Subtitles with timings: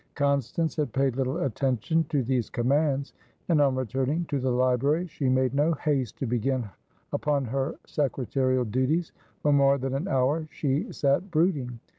[0.15, 3.13] Constance had paid little attention to these commands,
[3.49, 6.67] and, on returning to the library, she made no haste to begin
[7.13, 9.11] upon her secretarial duties.
[9.43, 11.79] For more than an hour she sat brooding.